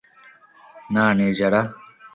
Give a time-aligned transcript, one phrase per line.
[0.91, 1.61] না, নির্জারা।